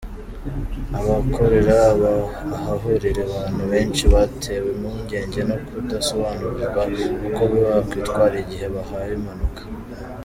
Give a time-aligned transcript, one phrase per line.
[0.99, 1.77] Abakorera
[2.55, 6.81] ahahurira abantu benshi batewe impungenge no kudasobanurirwa
[7.27, 9.61] uko bakwitwara igihe habaye impanuka